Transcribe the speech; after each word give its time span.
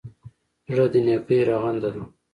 زړه 0.69 0.85
د 0.93 0.95
نېکۍ 1.05 1.39
رغنده 1.49 1.89
ده. 1.95 2.03